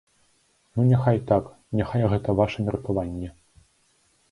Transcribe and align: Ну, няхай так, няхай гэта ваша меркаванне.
Ну, 0.77 0.85
няхай 0.91 1.19
так, 1.33 1.51
няхай 1.81 2.03
гэта 2.15 2.37
ваша 2.41 2.67
меркаванне. 2.69 3.33